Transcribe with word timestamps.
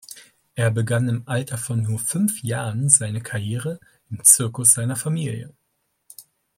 Er 0.55 0.71
begann 0.71 1.07
im 1.09 1.27
Alter 1.27 1.59
von 1.59 1.83
nur 1.83 1.99
fünf 1.99 2.41
Jahren 2.41 2.89
seine 2.89 3.21
Karriere 3.21 3.79
im 4.09 4.23
Zirkus 4.23 4.73
seiner 4.73 4.95
Familie. 4.95 5.53